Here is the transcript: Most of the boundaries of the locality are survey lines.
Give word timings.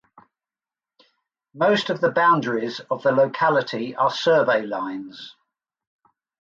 Most 1.53 1.91
of 1.91 2.01
the 2.01 2.09
boundaries 2.09 2.79
of 2.89 3.03
the 3.03 3.11
locality 3.11 3.95
are 3.95 4.09
survey 4.09 4.63
lines. 4.63 5.35